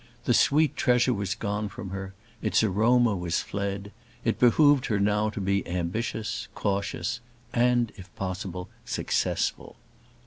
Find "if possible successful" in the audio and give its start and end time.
7.97-9.75